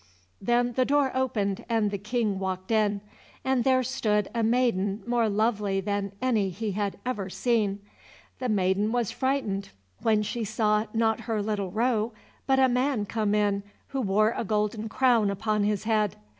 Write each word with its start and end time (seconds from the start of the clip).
Then 0.41 0.73
the 0.73 0.83
door 0.83 1.11
opened, 1.13 1.63
and 1.69 1.91
the 1.91 1.99
King 1.99 2.39
walked 2.39 2.71
in, 2.71 3.01
and 3.45 3.63
there 3.63 3.83
stood 3.83 4.29
a 4.33 4.41
maiden 4.41 5.03
more 5.05 5.29
lovely 5.29 5.79
than 5.79 6.11
any 6.19 6.49
he 6.49 6.71
had 6.71 6.97
ever 7.05 7.29
seen. 7.29 7.79
The 8.39 8.49
maiden 8.49 8.91
was 8.91 9.11
frightened 9.11 9.69
when 10.01 10.23
she 10.23 10.43
saw, 10.43 10.87
not 10.95 11.19
her 11.29 11.39
little 11.39 11.69
roe, 11.69 12.13
but 12.47 12.57
a 12.57 12.67
man 12.67 13.05
come 13.05 13.35
in 13.35 13.61
who 13.89 14.01
wore 14.01 14.33
a 14.35 14.43
golden 14.43 14.89
crown 14.89 15.29
upon 15.29 15.65
his 15.65 15.83
head. 15.83 16.15